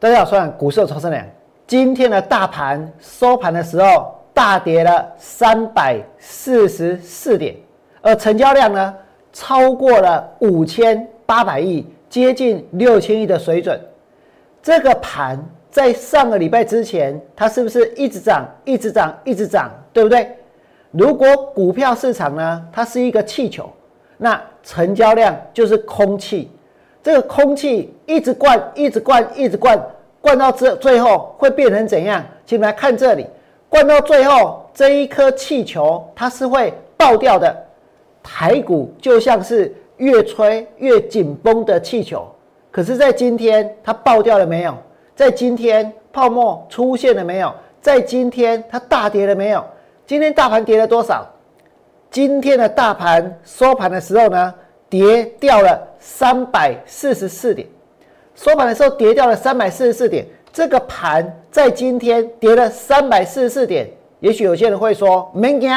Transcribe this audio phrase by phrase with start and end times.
[0.00, 1.22] 大家好，我是股市超生良。
[1.66, 7.54] 今天的大盘收盘的时候大跌了三百四十四点，
[8.00, 8.94] 而成交量呢
[9.30, 13.78] 超过了五千八百亿，接近六千亿的水准。
[14.62, 15.38] 这个盘
[15.70, 20.34] 在上个礼拜之前，它是不是一直涨、一直涨、一直涨，对不对？
[20.92, 23.70] 如果股票市场呢，它是一个气球，
[24.16, 26.50] 那成交量就是空气。
[27.02, 29.80] 这个空气一直灌，一直灌，一直灌，
[30.20, 32.24] 灌到这最后会变成怎样？
[32.44, 33.26] 请你们来看这里，
[33.68, 37.56] 灌到最后这一颗气球它是会爆掉的。
[38.22, 42.28] 台股就像是越吹越紧绷的气球，
[42.70, 44.74] 可是，在今天它爆掉了没有？
[45.16, 47.50] 在今天泡沫出现了没有？
[47.80, 49.64] 在今天它大跌了没有？
[50.06, 51.26] 今天大盘跌了多少？
[52.10, 54.54] 今天的大盘收盘的时候呢？
[54.90, 57.66] 跌掉了三百四十四点，
[58.34, 60.26] 收盘的时候跌掉了三百四十四点。
[60.52, 65.72] 这个盘在今天跌了三百四十四点，也许有些人会说没惊，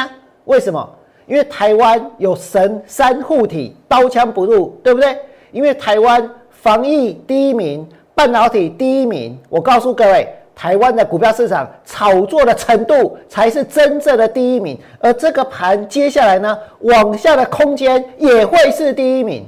[0.46, 0.86] 为什么？
[1.26, 5.16] 因为台湾有神三护体，刀枪不入，对不对？
[5.52, 9.38] 因为台湾防疫第一名，半导体第一名。
[9.48, 10.28] 我告诉各位。
[10.54, 19.44] 台湾的股票市场炒作的程度才是真正的第一名，而这个盘接下来呢，往下的空间也会是第一名。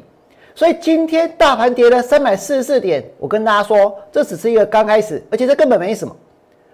[0.54, 6.16] 所以今天大盘跌了三百四十四点，我跟大家说，这只是一个刚开始，而且这根本没什么。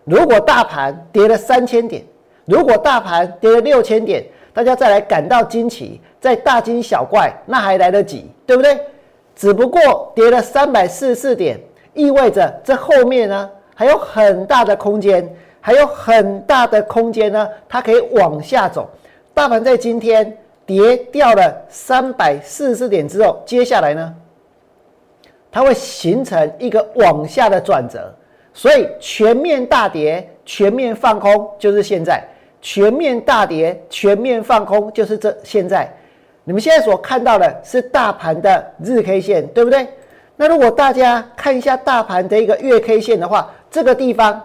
[0.05, 2.03] 如果大盘跌了三千点，
[2.45, 4.25] 如果大盘跌了六千点，
[4.55, 8.79] 大家再来感到惊奇，再大惊小怪，那还来得及，对不对？
[9.35, 11.59] 只不过跌了三百四十四点，
[11.95, 13.51] 意味着这后面呢？
[13.75, 15.29] 还有很大的空间，
[15.61, 18.91] 还有很大的空间呢，它可以往下走。
[19.35, 24.15] 大盘在今天跌掉了三百四十四点之后，接下来呢，
[25.51, 28.15] 它会形成一个往下的转折。
[28.55, 32.21] 所以全面大跌、全面放空就是现在；
[32.61, 35.91] 全面大跌、全面放空就是这现在。
[36.45, 39.89] 你们现在所看到的是大盘的日 K 线，对不对？
[40.37, 44.39] 那如果大家看一下大盘的一个月 K 线的话，这个地方，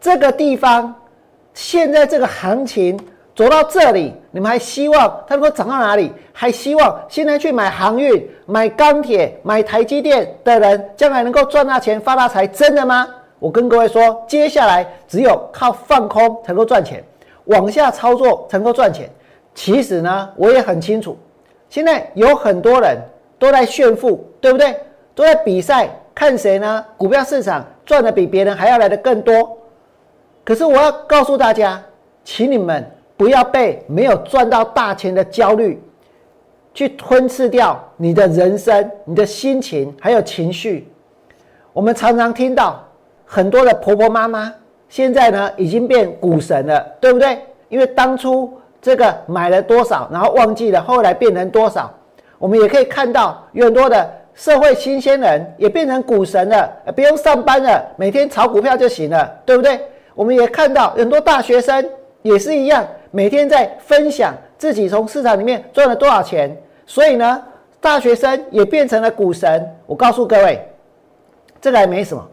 [0.00, 0.92] 这个地方，
[1.54, 2.98] 现在这个行情
[3.32, 6.12] 走到这里，你们还希望它能够涨到哪里？
[6.32, 13.06] 还希望现在去买航运、买钢铁、买台积电的人，将来能够赚大钱、发大财，真的吗？
[13.38, 17.00] 我跟各位说，接下来只有靠放空才能够赚钱，
[17.44, 19.08] 往下操作才能够赚钱。
[19.54, 21.16] 其实呢，我也很清楚，
[21.70, 22.98] 现在有很多人
[23.38, 24.74] 都在炫富，对不对？
[25.14, 25.88] 都在比赛。
[26.14, 26.84] 看谁呢？
[26.96, 29.56] 股票市场赚的比别人还要来的更多。
[30.44, 31.82] 可是我要告诉大家，
[32.22, 35.82] 请你们不要被没有赚到大钱的焦虑，
[36.74, 40.86] 去吞噬掉你的人生、你的心情还有情绪。
[41.72, 42.86] 我们常常听到
[43.24, 44.52] 很多的婆婆妈妈，
[44.90, 47.38] 现在呢已经变股神了，对不对？
[47.70, 51.90] 因为当初这个买了多少，然后忘记了，后来变成多少。
[52.38, 54.17] 我们也可以看到有很多的。
[54.38, 59.80] 社会新鲜人也变成股神了，不用上班了，每天炒股票就行了，对不对？
[60.14, 61.84] 我们也看到很多大学生
[62.22, 66.56] 也是一样，每天在分享自己从市场里面赚了多少钱。
[66.86, 67.42] 所以呢，
[67.80, 69.68] 大学生也变成了股神。
[69.86, 70.64] 我告诉各位，
[71.60, 72.24] 这个还没什么，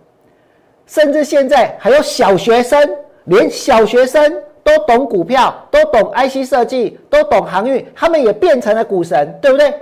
[0.86, 2.88] 甚至现在还有小学生，
[3.24, 4.32] 连小学生
[4.64, 9.74] 都懂股票，都懂 IC 设计，都懂航运，他们也变成了股神，对不对？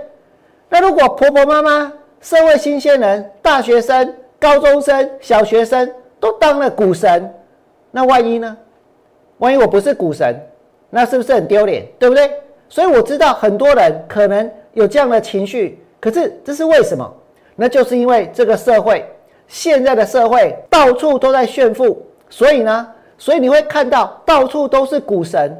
[0.70, 1.92] 那如果婆婆妈妈，
[2.24, 7.30] 社会新鲜人、大学生、高中生、小学生都当了股神，
[7.90, 8.56] 那万一呢？
[9.36, 10.34] 万一我不是股神，
[10.88, 11.86] 那是不是很丢脸？
[11.98, 12.32] 对不对？
[12.66, 17.14] 所以我知道很多人可能有这样的情绪，可是这是为什么？
[17.56, 19.06] 那就是因为这个社会，
[19.46, 25.54] 现在的社会到处都在炫富，所以呢，所以你会看到到处都是股神。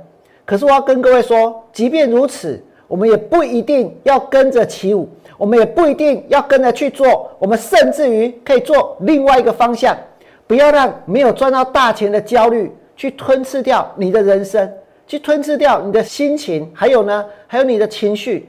[0.46, 2.58] 可是我要跟各位说，即便如此，
[2.94, 5.08] 我们也不一定要跟着起舞。
[5.36, 9.98] 我们也不一定要跟着去做，我们甚至于可以做另外一个方向，
[10.46, 14.72] 不要让没有赚到大钱的焦虑去吞噬掉你的人生，
[15.08, 18.48] 去吞噬掉你的心情，还有呢，还有你的情绪。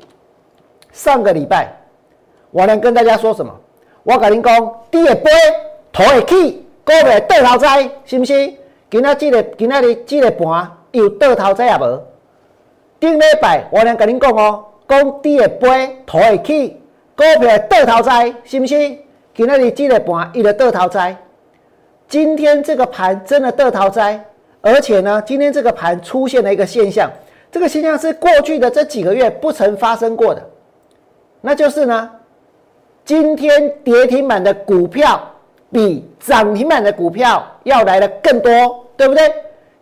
[0.91, 1.75] 上个礼拜，
[2.51, 3.51] 我能跟大家说什么？
[4.03, 5.31] 我跟您讲，第一杯
[5.91, 6.51] 头会起，
[6.83, 8.53] 股票倒头栽，是不是？
[8.91, 11.99] 今仔这个今仔日这个盘又倒头栽也无？
[12.99, 14.65] 顶礼拜我能跟您讲哦。
[14.87, 16.79] 讲低的杯，土会起，
[17.15, 18.75] 股票倒头栽，是不是？
[19.33, 21.17] 今仔日这个盘伊就倒头栽。
[22.07, 24.23] 今天这个盘真的倒头栽，
[24.61, 27.11] 而且呢，今天这个盘出现了一个现象，
[27.51, 30.49] 这个现象是过去的这几个月不曾发生过的，
[31.41, 32.11] 那就是呢，
[33.03, 35.19] 今天跌停板的股票
[35.71, 39.33] 比涨停板的股票要来的更多，对不对？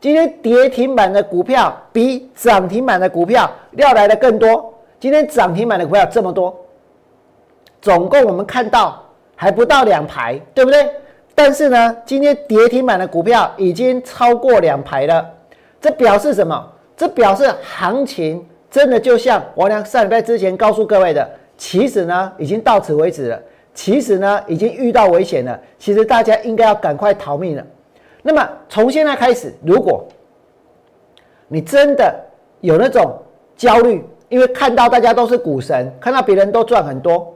[0.04, 4.74] 今天跌停板的股票比涨停板的股票要来的更多。
[5.00, 6.54] 今天涨停板的股票这么多，
[7.82, 9.02] 总共我们看到
[9.34, 10.90] 还不到两排，对不对？
[11.34, 15.26] 但是呢，今天跌停板的股票已经超过两排了，
[15.80, 16.70] 这表示什么？
[16.98, 21.26] 这表示行情真的就像王良上礼拜之前告诉各位的，
[21.58, 23.42] 其实呢已经到此为止了，
[23.74, 27.64] 其实呢已经遇到危险了，其实大家应该要赶快逃命了。
[28.24, 30.04] 那么从现在开始，如果
[31.48, 32.20] 你真的
[32.62, 33.16] 有那种
[33.56, 37.36] 焦虑，因为看到大家都是股神，看到别人都赚很多，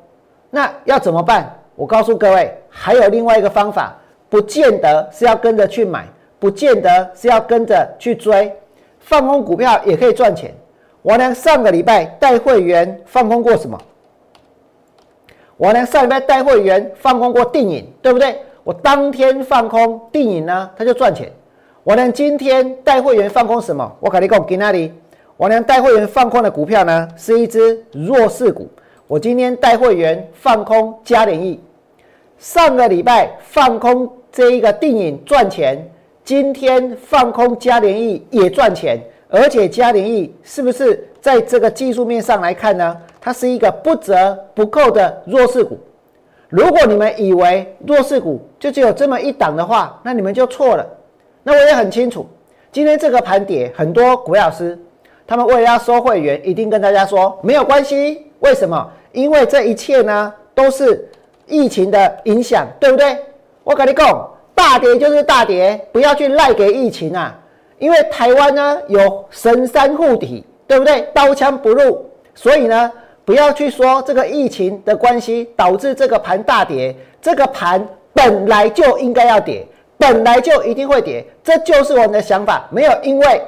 [0.49, 1.53] 那要怎么办？
[1.75, 3.95] 我告诉各位，还有另外一个方法，
[4.29, 6.07] 不见得是要跟着去买，
[6.39, 8.51] 不见得是要跟着去追，
[8.99, 10.51] 放空股票也可以赚钱。
[11.01, 13.77] 我呢上个礼拜带会员放空过什么？
[15.57, 18.39] 我呢上礼拜带会员放空过电影，对不对？
[18.67, 21.31] 我当天放空定影呢，他就赚钱。
[21.85, 23.89] 我呢今天带会员放空什么？
[24.01, 24.91] 我跟你讲，给那里。
[25.37, 28.67] 王良带会员放空的股票呢，是一只弱势股。
[29.07, 31.57] 我今天带会员放空嘉联益，
[32.37, 35.89] 上个礼拜放空这一个定影赚钱，
[36.25, 38.99] 今天放空嘉联益也赚钱，
[39.29, 42.97] 而且嘉联益是不是在这个技术面上来看呢？
[43.21, 45.79] 它是一个不折不扣的弱势股。
[46.49, 50.87] 如果你们以为弱势股就只有这么一档的话，那你们就错了。
[51.43, 52.25] 那我也很清楚，
[52.71, 54.77] 今天这个盘跌，很多股老师。
[55.25, 58.25] 他们为了要收会员，一定跟大家说没有关系。
[58.39, 58.89] 为什么？
[59.11, 61.05] 因为这一切呢都是
[61.47, 63.17] 疫情的影响，对不对？
[63.65, 67.37] 我跟你讲，大跌就是大跌，不要去赖给疫情啊。
[67.77, 71.01] 因为台湾呢有神山护体，对不对？
[71.13, 72.89] 刀枪不入，所以呢
[73.27, 76.95] 不要去说这个疫情的关系导致这个盘大跌。
[77.21, 83.41] 这个盘本来就应该要跌，本来就一定会跌，这就是我们的想法，没有因为。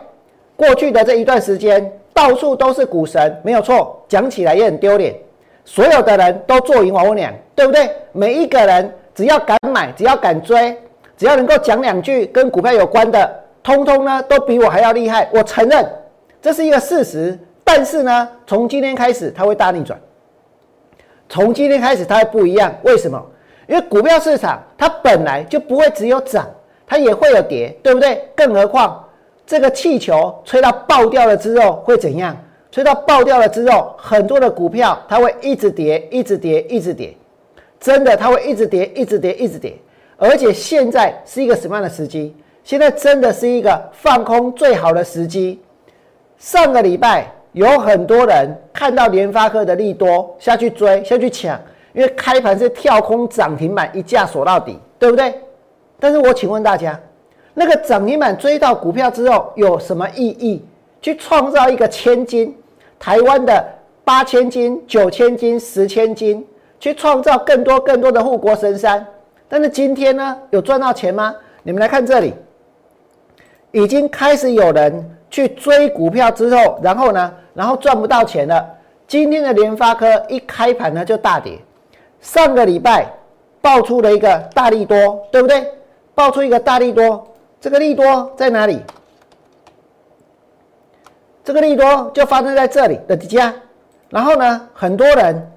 [0.58, 5.16] 过去的这一段时间，到处都是股神，没有错，讲起来也很丢脸。
[5.64, 7.90] 所有的人都做赢我俩，对不对？
[8.12, 10.78] 每一个人只要敢买，只要敢追，
[11.16, 13.34] 只要能够讲两句跟股票有关的，
[13.64, 15.30] 通通呢都比我还要厉害。
[15.34, 15.90] 我承认
[16.42, 17.40] 这是一个事实，
[17.72, 20.00] 但是呢，从今天开始它会大逆转。
[21.30, 23.24] 从今天开始它会不一样，为什么？
[23.68, 26.50] 因为股票市场它本来就不会只有涨，
[26.88, 28.28] 它也会有跌，对不对？
[28.36, 29.08] 更何况。
[29.46, 32.36] 这个气球吹到爆掉了之后会怎样？
[32.72, 37.16] 吹到爆掉了之后，很多的股票它会一直跌，一直跌，一直跌。
[37.80, 39.78] 真的，它会一直跌，一直跌，一直跌。
[40.18, 42.36] 而且现在是一个什么样的时机？
[42.64, 45.62] 现在真的是一个放空最好的时机。
[46.40, 51.60] 上个礼拜有很多人看到联发科的利多下去追，下去抢，
[51.94, 55.34] 因为开盘是跳空涨停板，一架锁到底，对不对？
[56.00, 57.00] 但是我请问大家。
[57.54, 60.64] 那个涨停板追到股票之后有什么意义？
[61.02, 62.56] 去创造一个千金，
[63.00, 63.66] 台湾的
[64.06, 66.46] 八千金、九千金、十千金，
[66.80, 69.06] 去创造更多更多的护国神山。
[69.50, 71.36] 但是今天呢，有赚到钱吗？
[71.64, 72.34] 你们来看这里，
[73.72, 78.66] 已经开始有人去追股票之后，然后呢，然后赚不到钱了。
[79.06, 81.60] 今天的联发科一开盘呢就大跌，
[82.22, 83.06] 上个礼拜
[83.60, 85.68] 爆出了一个大利多，对不对？
[86.16, 87.28] 爆出一个大利多。
[87.60, 88.80] 这个利多在哪里？
[91.44, 93.54] 这个利多就发生在这里的底下，
[94.10, 95.52] 然后呢，很多人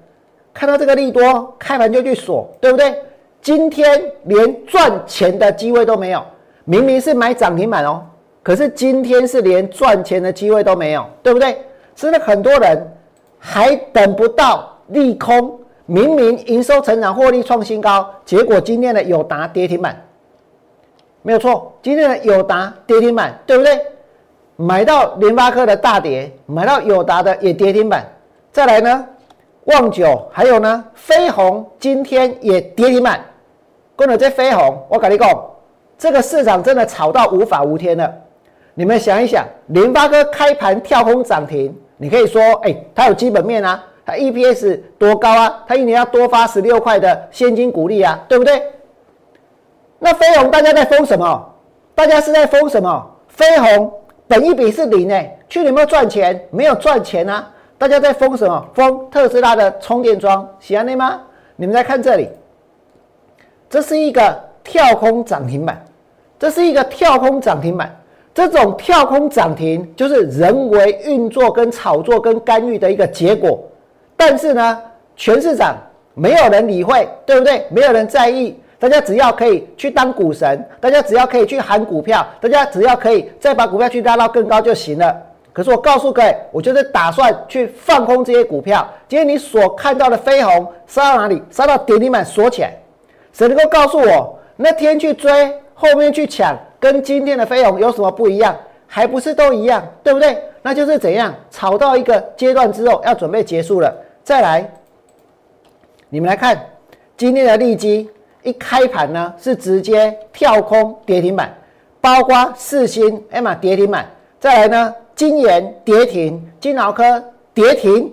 [0.53, 3.01] 看到这个利多开盘就去锁，对不对？
[3.41, 6.21] 今天连赚钱的机会都没有，
[6.65, 8.03] 明明是买涨停板哦，
[8.41, 11.57] 可是今天是连赚钱的机会都没有，对不对？
[11.95, 12.95] 所以很多人
[13.39, 20.01] 还等不到利空，明明营收成长、获利创新高，结果今天的友达跌停板。
[21.21, 23.79] 没有错，今天的友达跌停板，对不对？
[24.55, 28.05] 买到联发科的大跌，买到友达的也跌停板。
[28.51, 29.07] 再来呢，
[29.65, 33.19] 旺九还有呢，飞鸿今天也跌停板。
[33.95, 35.29] 跟着这飞鸿，我跟你讲，
[35.97, 38.13] 这个市场真的炒到无法无天了。
[38.75, 45.63] 你们想一想，联发科开盘跳空涨停，你可以说，哎，它有基本面啊，它 EPS 多高啊？
[45.67, 48.63] 它一年要多发十六块的现金股利啊，对不对？
[49.99, 51.53] 那飞鸿大家在封什么？
[51.93, 53.11] 大家是在封什么？
[53.27, 53.93] 飞鸿
[54.27, 56.43] 本一比是零诶，去年有没有赚钱？
[56.49, 57.49] 没有赚钱啊！
[57.77, 58.67] 大家在封什么？
[58.73, 61.21] 封特斯拉的充电桩，喜欢那吗？
[61.55, 62.27] 你们再看这里，
[63.69, 65.85] 这是一个跳空涨停板，
[66.39, 67.95] 这是一个跳空涨停板。
[68.33, 73.59] 这种跳空涨停就是人为运作、跟炒作、跟干预的一个结果。
[74.17, 74.81] 但是呢，
[75.15, 75.75] 全市场
[76.13, 77.65] 没有人理会，对不对？
[77.69, 78.57] 没有人在意。
[78.79, 85.15] 大家只要可以去当股神，大家只要可以去喊股票，大家只要可以再把股票去拉到更高就行了。
[85.53, 88.85] 可是我告诉各位，我就是打算去放空这些股票。
[89.07, 91.41] 今天你所看到的飞鸿杀到哪里？
[91.49, 92.73] 杀到跌停板锁起来。
[93.31, 95.31] 谁能够告诉我那天去追，
[95.73, 98.53] 后面去抢，跟今天的飞鸿有什么不一样？
[98.85, 100.37] 还不是都一样，对不对？
[100.61, 104.69] 那就是怎样炒到一个阶段之后，要准备结束了，再来。
[106.09, 106.61] 你们来看
[107.15, 108.09] 今天的利基，
[108.43, 111.55] 一开盘呢是直接跳空跌停板，
[112.01, 114.05] 包括四星、哎嘛跌停板，
[114.41, 114.93] 再来呢。
[115.15, 117.23] 金研跌停，金脑科
[117.53, 118.11] 跌停，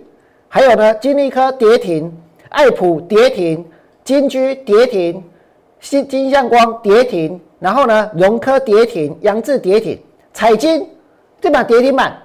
[0.48, 2.14] 还有呢，金利科跌停，
[2.50, 3.66] 爱普跌停，
[4.04, 5.24] 金居跌停，
[5.80, 9.96] 新金相光跌停，然后呢，融科跌停，杨志跌停，
[10.32, 10.88] 彩金
[11.40, 12.16] 这把跌停板，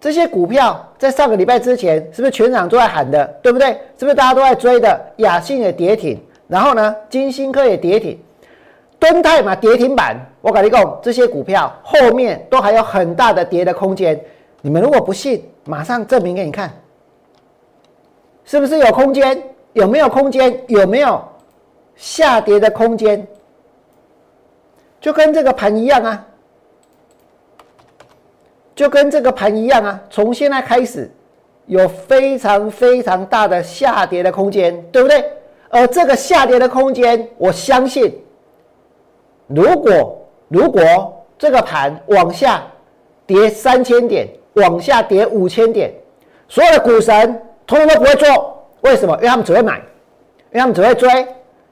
[0.00, 3.68] 这些股票在上个礼拜之前是不是全场都在喊的，对不对？
[3.98, 4.98] 是不是大家都在追的？
[5.18, 8.18] 雅信也跌停，然后呢，金星科也跌停。
[8.98, 14.18] 敦泰嘛，跌停板，我跟你讲，这些股票后面都还有很大的跌的空间。
[14.62, 16.72] 你们如果不信，马上证明给你看，
[18.46, 19.42] 是不是有空间？
[19.74, 20.58] 有没有空间？
[20.68, 21.22] 有没有
[21.96, 23.26] 下跌的空间？
[25.04, 26.26] 就跟这个盘一样啊，
[28.74, 30.00] 就跟这个盘一样啊。
[30.08, 31.10] 从现在开始，
[31.66, 35.22] 有非常非常大的下跌的空间，对不对？
[35.68, 38.18] 而这个下跌的空间，我相信。
[39.46, 42.62] 如果如果这个盘往下
[43.26, 45.92] 跌三千点，往下跌五千点，
[46.48, 49.14] 所有的股神通通都不会做，为什么？
[49.16, 51.10] 因为他们只会买，因为他们只会追，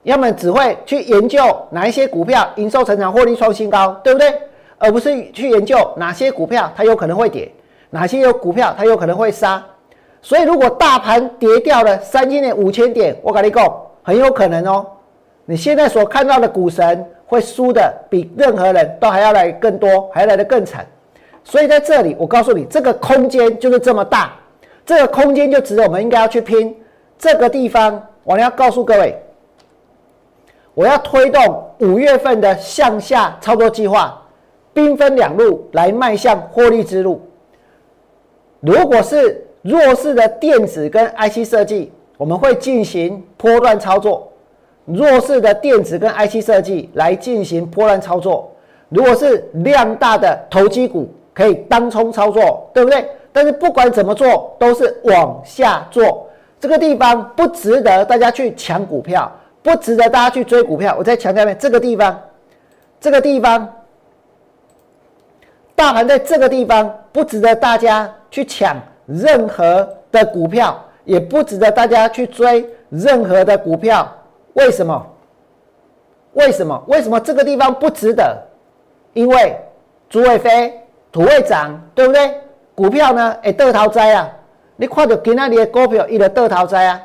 [0.03, 1.41] 要么只会去研究
[1.71, 4.33] 哪一些股票营收成长、获利创新高，对不对？
[4.79, 7.51] 而不是去研究哪些股票它有可能会跌，
[7.91, 9.65] 哪些有股票它有可能会杀。
[10.21, 14.87] 所以，如果大盘跌掉了三千点、五千点，我跟你讲，很有可能哦。
[15.45, 17.07] 你现在所看到的股神。
[17.33, 20.87] 会输的比任何人都还要来更多，还来的更惨。
[21.43, 24.35] 所以在这里，我告诉你，这个空间就是这么大，
[24.85, 26.77] 这个空间就值得我们应该要去拼。
[27.19, 29.19] 这个地方，我要告诉各位，
[30.75, 34.23] 我要推动五月份的向下操作计划，
[34.73, 37.21] 兵分两路来迈向获利之路。
[38.61, 44.29] 如果是弱势的电子跟 IC 设计，我们会进行波段操作。
[44.85, 48.51] 弱势的电子跟 IC 设计来进行波段操作，
[48.89, 53.07] 如果是量大的投机股，可以当冲操作，对不对？
[53.33, 56.27] 但是不管怎么做，都是往下做，
[56.59, 59.31] 这个地方不值得大家去抢股票，
[59.63, 60.95] 不值得大家去追股票。
[60.99, 62.21] 我再强调一遍，这个地方，
[63.01, 63.73] 这个地方，
[65.75, 68.77] 大盘在这个地方不值得大家去抢
[69.07, 74.11] 任何的股票，也不值得大家去追任何的股票。
[74.55, 75.07] 为什么？
[76.33, 76.83] 为什么？
[76.89, 78.37] 为什么这个地方不值得？
[79.13, 79.57] 因为
[80.09, 80.73] 猪会飞
[81.11, 82.41] 土会涨，对不对？
[82.75, 83.37] 股票呢？
[83.43, 84.31] 哎，得逃灾啊！
[84.77, 87.01] 你看到今天的股票，一直得逃灾啊！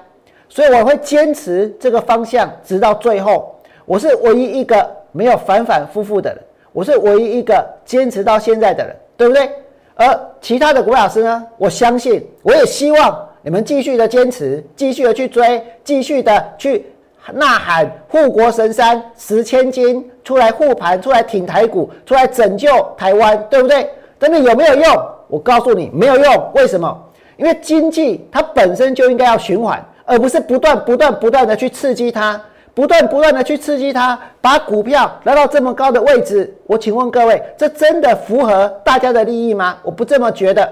[0.49, 3.53] 所以我会坚持这个方向，直到最后。
[3.85, 9.49] 我是唯一一个没有反反复复的人，我是唯一一个坚持到现在的人，对不对？
[9.95, 11.47] 而其他的股老师呢？
[11.57, 16.85] 我相信，我也希望你们继续的坚持，继续的去追，继续的去。
[17.33, 23.89] 呐喊护国神山十千金出来护盘，出来挺台股，出来拯救台湾，对不对？
[24.17, 25.05] 但是有没有用？
[25.27, 26.51] 我告诉你，没有用。
[26.55, 27.05] 为什么？
[27.35, 32.41] 因为经济它本身就应该要循环，而不是不断、不断、不断的去刺激它，
[32.73, 36.55] 不断、不断的去刺激它，把股票来到这么高的位置。
[36.65, 39.77] 我请问各位，这真的符合大家的利益吗？
[39.83, 40.71] 我不这么觉得。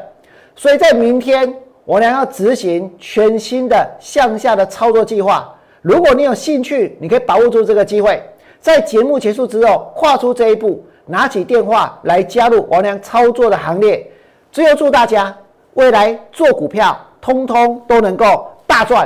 [0.55, 5.53] 所以在明天，我俩要执行全新的向下的操作计划。
[5.81, 8.23] 如果你有兴趣，你可以把握住这个机会，
[8.61, 14.09] 在节目结束之后跨出这一步，拿起电话来加入王良操作的行列。
[14.49, 15.35] 最后祝大家
[15.73, 19.05] 未来做股票，通通都能够大赚。